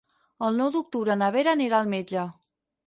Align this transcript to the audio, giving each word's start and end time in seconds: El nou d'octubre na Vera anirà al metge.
El 0.47 0.57
nou 0.61 0.71
d'octubre 0.77 1.19
na 1.21 1.31
Vera 1.37 1.55
anirà 1.57 1.81
al 1.85 1.95
metge. 1.97 2.27